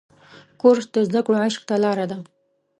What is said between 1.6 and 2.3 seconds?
ته لاره ده.